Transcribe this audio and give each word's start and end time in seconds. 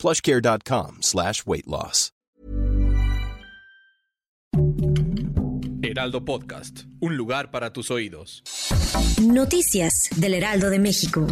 plushcare.com 0.00 1.02
slash 1.02 1.44
weight 1.46 1.66
loss. 1.66 2.12
Heraldo 5.82 6.24
Podcast, 6.24 6.84
un 7.00 7.16
lugar 7.16 7.50
para 7.50 7.72
tus 7.72 7.90
oídos. 7.90 8.42
Noticias 9.20 10.08
del 10.16 10.34
Heraldo 10.34 10.70
de 10.70 10.78
México. 10.78 11.26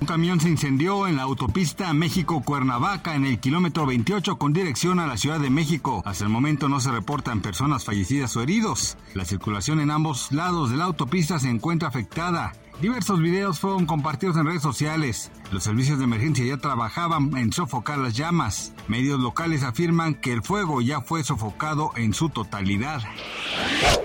Un 0.00 0.06
camión 0.06 0.40
se 0.40 0.48
incendió 0.48 1.06
en 1.06 1.16
la 1.16 1.22
autopista 1.22 1.92
México-Cuernavaca 1.92 3.14
en 3.14 3.24
el 3.24 3.38
kilómetro 3.38 3.86
28 3.86 4.36
con 4.36 4.52
dirección 4.52 4.98
a 4.98 5.06
la 5.06 5.16
Ciudad 5.16 5.40
de 5.40 5.48
México. 5.48 6.02
Hasta 6.04 6.24
el 6.24 6.30
momento 6.30 6.68
no 6.68 6.80
se 6.80 6.90
reportan 6.90 7.40
personas 7.40 7.84
fallecidas 7.84 8.36
o 8.36 8.42
heridos. 8.42 8.98
La 9.14 9.24
circulación 9.24 9.80
en 9.80 9.90
ambos 9.90 10.32
lados 10.32 10.70
de 10.70 10.76
la 10.76 10.84
autopista 10.84 11.38
se 11.38 11.48
encuentra 11.48 11.88
afectada. 11.88 12.52
Diversos 12.80 13.20
videos 13.20 13.60
fueron 13.60 13.86
compartidos 13.86 14.36
en 14.36 14.46
redes 14.46 14.62
sociales. 14.62 15.30
Los 15.52 15.62
servicios 15.62 15.98
de 15.98 16.04
emergencia 16.04 16.44
ya 16.44 16.56
trabajaban 16.56 17.36
en 17.36 17.52
sofocar 17.52 17.98
las 17.98 18.14
llamas. 18.14 18.72
Medios 18.88 19.20
locales 19.20 19.62
afirman 19.62 20.14
que 20.14 20.32
el 20.32 20.42
fuego 20.42 20.80
ya 20.80 21.00
fue 21.00 21.22
sofocado 21.22 21.92
en 21.96 22.12
su 22.12 22.28
totalidad. 22.28 23.02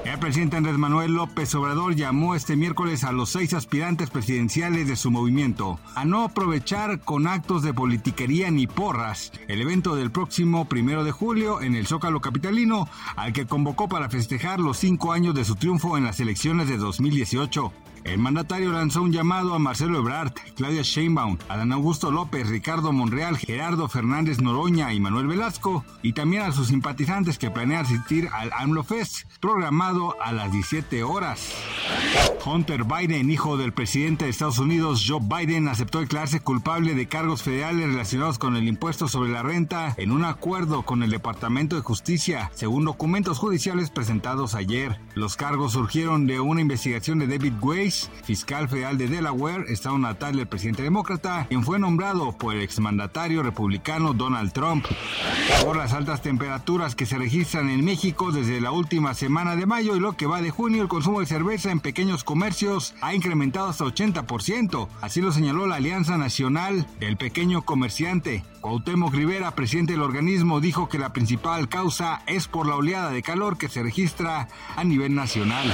El 0.06 0.20
presidente 0.20 0.58
Andrés 0.58 0.78
Manuel 0.78 1.14
López 1.14 1.54
Obrador 1.56 1.96
llamó 1.96 2.36
este 2.36 2.56
miércoles 2.56 3.04
a 3.04 3.12
los 3.12 3.30
seis 3.30 3.54
aspirantes 3.54 4.10
presidenciales 4.10 4.88
de 4.88 4.96
su 4.96 5.12
movimiento 5.12 5.80
a 5.96 6.06
no 6.06 6.24
aprovechar 6.24 7.00
con 7.00 7.28
actos 7.28 7.64
de 7.64 7.74
politiquería 7.74 8.52
ni 8.52 8.68
porras 8.68 9.32
el 9.48 9.62
evento 9.62 9.96
del 9.96 10.12
próximo 10.12 10.66
primero 10.66 11.04
de 11.04 11.12
julio 11.12 11.62
en 11.62 11.76
el 11.76 11.88
Zócalo 11.88 12.22
Capitalino, 12.22 12.88
al 13.16 13.34
que 13.34 13.48
convocó 13.48 13.90
para 13.90 14.10
festejar 14.10 14.60
los 14.60 14.78
cinco 14.78 15.14
años 15.14 15.34
de 15.34 15.46
su 15.46 15.56
triunfo 15.56 15.98
en 15.98 16.04
las 16.04 16.20
elecciones 16.20 16.68
de 16.68 16.78
2018. 16.78 17.74
El 18.08 18.20
mandatario 18.20 18.72
lanzó 18.72 19.02
un 19.02 19.12
llamado 19.12 19.54
a 19.54 19.60
Marcelo 19.60 20.00
Ebrard, 20.00 20.32
Claudia 20.56 20.82
Sheinbaum, 20.82 21.38
Adán 21.50 21.74
Augusto 21.74 22.10
López, 22.10 22.48
Ricardo 22.48 22.94
Monreal, 22.94 23.38
Gerardo 23.38 23.90
Fernández 23.90 24.40
Noroña 24.40 24.94
y 24.94 25.00
Manuel 25.02 25.28
Velasco, 25.28 25.84
y 26.02 26.14
también 26.14 26.44
a 26.44 26.54
sus 26.54 26.70
simpatizantes 26.70 27.38
que 27.38 27.52
planean 27.52 27.84
asistir 27.84 28.30
al 28.32 28.52
AMLO 28.54 28.84
Fest, 28.84 29.26
programado 29.42 30.16
a 30.22 30.32
las 30.32 30.54
17 30.54 31.04
horas. 31.04 31.54
Hunter 32.46 32.86
Biden, 32.86 33.30
hijo 33.30 33.58
del 33.58 33.74
presidente 33.74 34.24
de 34.24 34.32
Estados 34.32 34.60
Unidos 34.60 35.04
Joe 35.06 35.20
Biden, 35.22 35.68
aceptó 35.68 36.00
declararse 36.00 36.40
culpable 36.40 36.96
de 36.96 37.08
cargos 37.08 37.44
federales 37.44 37.88
relacionados 37.88 38.40
con 38.40 38.56
el 38.56 38.68
impuesto 38.70 39.10
sobre 39.10 39.32
la 39.32 39.44
renta 39.44 39.94
en 39.98 40.12
un 40.12 40.24
acuerdo 40.24 40.84
con 40.84 41.04
el 41.04 41.10
Departamento 41.10 41.76
de 41.76 41.82
Justicia, 41.82 42.52
según 42.56 42.86
documentos 42.86 43.38
judiciales 43.38 43.90
presentados 43.90 44.56
ayer. 44.56 44.98
Los 45.14 45.36
cargos 45.36 45.74
surgieron 45.74 46.26
de 46.26 46.40
una 46.40 46.62
investigación 46.62 47.20
de 47.20 47.28
David 47.28 47.54
Weiss, 47.62 47.97
fiscal 48.24 48.70
federal 48.70 48.98
de 48.98 49.08
Delaware, 49.08 49.66
estado 49.72 49.98
natal 49.98 50.36
del 50.36 50.48
presidente 50.48 50.84
demócrata, 50.84 51.46
quien 51.48 51.64
fue 51.64 51.80
nombrado 51.80 52.38
por 52.38 52.56
el 52.56 52.62
exmandatario 52.62 53.44
republicano 53.44 54.14
Donald 54.14 54.54
Trump. 54.54 54.86
Por 55.64 55.78
las 55.78 55.94
altas 55.94 56.22
temperaturas 56.22 56.96
que 56.96 57.06
se 57.06 57.18
registran 57.18 57.70
en 57.70 57.84
México 57.84 58.32
desde 58.32 58.62
la 58.62 58.72
última 58.72 59.14
semana 59.14 59.56
de 59.56 59.66
mayo 59.66 59.96
y 59.96 60.00
lo 60.00 60.14
que 60.14 60.28
va 60.28 60.42
de 60.42 60.52
junio, 60.52 60.82
el 60.82 60.88
consumo 60.88 61.20
de 61.20 61.26
cerveza 61.26 61.72
en 61.72 61.80
pequeños 61.80 62.24
comercios 62.24 62.96
ha 63.02 63.14
incrementado 63.14 63.68
hasta 63.68 63.86
80%. 63.86 64.88
Así 65.02 65.22
lo 65.22 65.32
señaló 65.32 65.68
la 65.68 65.76
Alianza 65.76 66.18
Nacional 66.18 66.88
del 67.00 67.18
Pequeño 67.18 67.64
Comerciante. 67.64 68.44
Cuauhtémoc 68.62 69.14
Rivera, 69.14 69.52
presidente 69.52 69.94
del 69.94 70.02
organismo, 70.02 70.60
dijo 70.60 70.90
que 70.90 71.00
la 71.00 71.14
principal 71.14 71.70
causa 71.70 72.22
es 72.28 72.48
por 72.48 72.68
la 72.68 72.76
oleada 72.76 73.12
de 73.12 73.24
calor 73.24 73.58
que 73.58 73.70
se 73.70 73.84
registra 73.84 74.50
a 74.76 74.84
nivel 74.84 75.16
nacional. 75.16 75.74